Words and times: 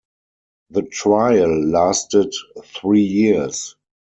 The 0.71 0.81
trial 0.81 1.63
lasted 1.67 2.33
three 2.75 3.03
years. 3.03 3.75